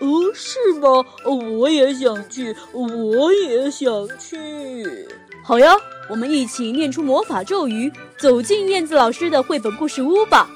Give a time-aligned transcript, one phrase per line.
[0.00, 1.04] 哦，是吗？
[1.24, 5.08] 我也想去，我也想去。
[5.44, 5.74] 好呀，
[6.08, 10.48] 我们一起念出魔法咒语，走进燕子老师的绘本故事屋吧。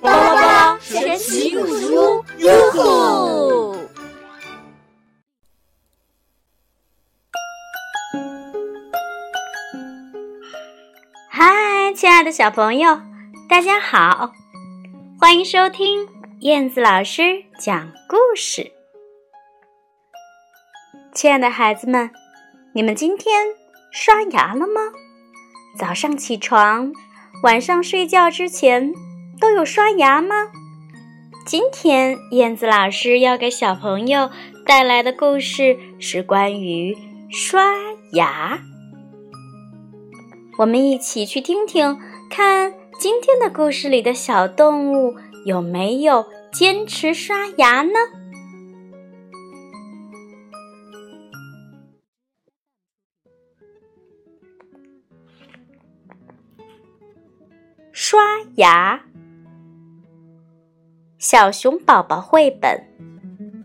[0.00, 3.76] 巴拉巴拉神奇故事屋，哟吼！
[11.28, 13.00] 嗨，亲爱的小朋友，
[13.48, 14.32] 大家好，
[15.18, 16.06] 欢迎收听
[16.40, 18.70] 燕子老师讲故事。
[21.12, 22.10] 亲爱的孩子们，
[22.72, 23.48] 你们今天
[23.90, 24.80] 刷牙了吗？
[25.76, 26.92] 早上起床，
[27.42, 28.92] 晚上睡觉之前。
[29.40, 30.52] 都有刷牙吗？
[31.44, 34.30] 今天燕子老师要给小朋友
[34.64, 36.96] 带来的故事是关于
[37.30, 37.64] 刷
[38.12, 38.60] 牙。
[40.58, 41.98] 我们一起去听听，
[42.30, 47.92] 看今天的故事里的小动物有没有坚持刷牙呢？
[57.92, 58.20] 刷
[58.56, 59.04] 牙。
[61.18, 62.84] 小熊宝宝绘本，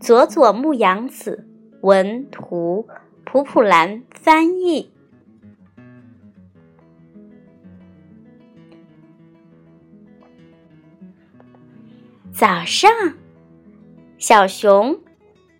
[0.00, 1.46] 佐佐木阳子
[1.82, 2.88] 文图，
[3.24, 4.93] 普普兰翻译。
[12.36, 12.90] 早上，
[14.18, 15.00] 小熊、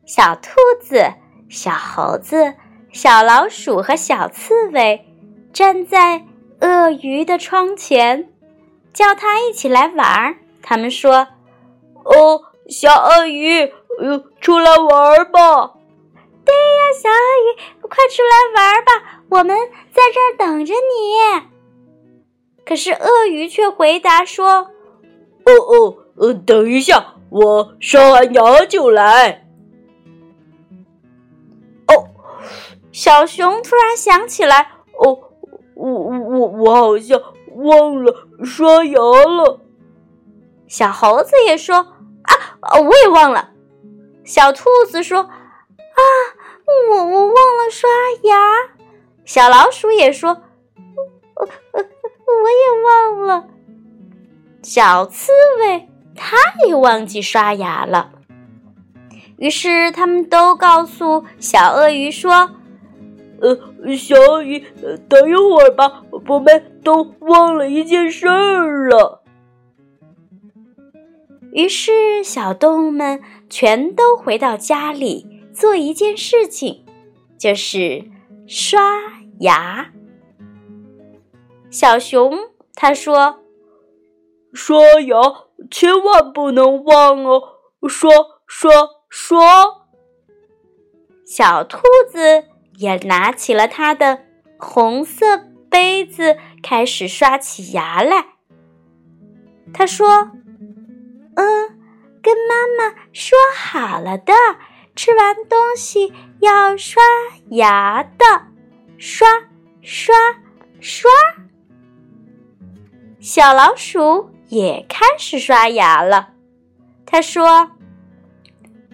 [0.05, 0.51] 小兔
[0.81, 1.05] 子、
[1.49, 2.55] 小猴子、
[2.93, 5.07] 小老鼠和小刺猬
[5.53, 6.27] 站在
[6.61, 8.29] 鳄鱼的窗前，
[8.93, 10.35] 叫它一起来玩儿。
[10.63, 11.29] 他们说。
[12.05, 13.61] 哦，小鳄鱼，
[14.01, 15.75] 呃，出来玩吧！
[16.45, 19.57] 对呀，小鳄鱼，快出来玩吧，我们
[19.93, 21.47] 在这儿等着你。
[22.67, 24.71] 可是鳄鱼却回答说
[25.47, 29.47] ：“哦哦，呃，等一下，我刷完牙就来。”
[31.89, 32.09] 哦，
[32.93, 35.19] 小熊突然想起来，哦，
[35.75, 37.21] 我我我我好像
[37.57, 39.61] 忘了刷牙了。
[40.67, 41.89] 小猴子也说。
[42.25, 43.51] 啊，我也忘了。
[44.25, 46.01] 小兔子说：“啊，
[46.91, 47.91] 我我忘了刷
[48.23, 48.39] 牙。”
[49.27, 50.31] 小老鼠也说
[51.37, 53.47] ：“我我我也忘了。”
[54.65, 56.37] 小刺猬它
[56.67, 58.13] 也忘记刷牙了。
[59.37, 62.51] 于是他们都告诉小鳄鱼说
[63.43, 64.61] ：“呃，小鳄鱼，
[65.09, 69.23] 等一会儿吧，我们都忘了一件事儿了。”
[71.53, 73.21] 于是，小动物们
[73.51, 76.85] 全都回到家里做一件事情，
[77.39, 78.05] 就是
[78.47, 78.81] 刷
[79.41, 79.91] 牙。
[81.71, 82.39] 小熊
[82.75, 83.41] 他说
[84.55, 85.17] ：“刷牙
[85.71, 87.43] 千万不能忘哦，
[87.89, 88.11] 刷
[88.47, 88.71] 刷
[89.09, 89.45] 刷。”
[91.27, 91.79] 小兔
[92.11, 92.45] 子
[92.77, 94.21] 也拿起了它的
[94.59, 95.39] 红色
[95.69, 98.27] 杯子，开始刷起牙来。
[99.73, 100.31] 他说。
[101.37, 101.69] 嗯，
[102.23, 104.33] 跟妈妈说好了的，
[104.95, 107.03] 吃完东西要刷
[107.51, 108.25] 牙的，
[108.99, 109.27] 刷
[109.83, 110.15] 刷
[110.79, 111.11] 刷。
[113.19, 116.31] 小老鼠也开始刷牙了。
[117.05, 117.73] 他说：“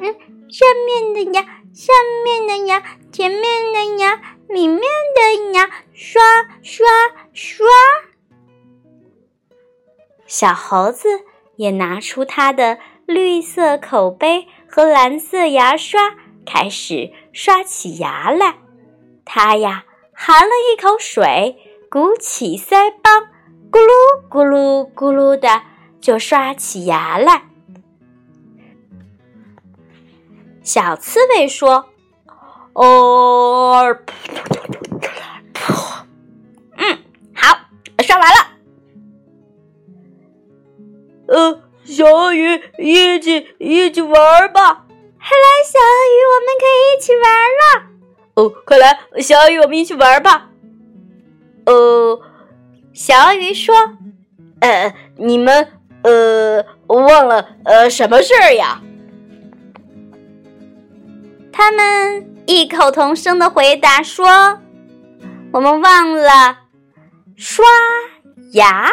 [0.01, 0.17] 嗯，
[0.49, 1.93] 上面的牙，下
[2.25, 2.83] 面的牙，
[3.13, 6.23] 前面的牙，里面的牙，刷
[6.63, 6.87] 刷
[7.33, 7.67] 刷。”
[10.27, 11.09] 小猴子。
[11.57, 16.15] 也拿出他的绿色口杯和蓝色牙刷，
[16.47, 18.55] 开始刷起牙来。
[19.27, 21.59] 他呀，含了一口水，
[21.91, 23.29] 鼓起腮帮，
[24.31, 25.49] 咕噜咕噜的
[26.01, 27.43] 就刷起牙来。
[30.63, 31.87] 小刺猬说
[32.75, 33.99] ：“哦，
[36.77, 36.99] 嗯，
[37.35, 37.59] 好，
[38.05, 38.37] 刷完了。”
[41.27, 44.13] 呃，小鳄鱼，一起一起玩
[44.53, 44.87] 吧！
[45.19, 47.25] 快来，小鳄鱼，我们可以一起玩
[47.59, 47.65] 了。
[48.35, 50.51] 哦，快来，小鳄鱼，我们一起玩吧。
[51.67, 52.21] 呃，
[52.93, 53.75] 小鳄鱼说
[54.61, 55.69] ：“呃，你们
[56.03, 58.81] 呃忘了呃什么事儿呀？”
[61.53, 64.59] 他们异口同声的回答说
[65.53, 66.59] ：“我们忘了
[67.37, 67.65] 刷
[68.53, 68.91] 牙。”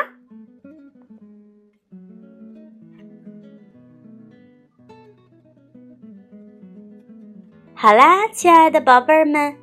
[7.79, 9.55] 好啦，亲爱的宝贝儿们，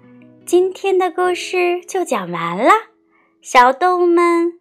[0.46, 2.70] 今天的故事就讲完了。
[3.42, 4.52] 小动物们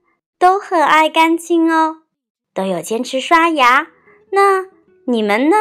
[0.44, 2.00] 都很爱干净哦，
[2.54, 3.88] 都有坚持刷牙。
[4.30, 4.66] 那
[5.08, 5.56] 你们呢？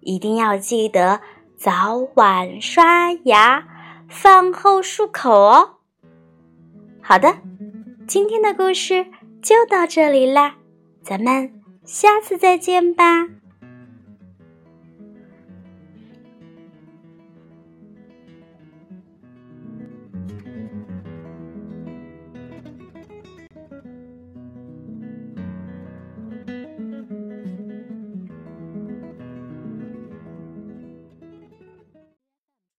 [0.00, 1.20] 一定要记得
[1.56, 3.62] 早晚刷牙，
[4.08, 5.76] 饭后漱口哦。
[7.00, 7.36] 好的，
[8.08, 9.06] 今天的故事
[9.40, 10.56] 就到这里啦，
[11.00, 13.24] 咱们下次再见吧。